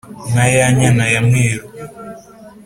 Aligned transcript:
nka 0.29 0.45
ya 0.55 0.67
nyana 0.77 1.05
ya 1.13 1.19
mwкeru 1.27 1.65